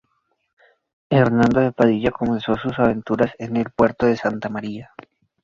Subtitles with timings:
[1.11, 4.89] Hernando de Padilla comenzó sus aventuras en El Puerto de Santa María.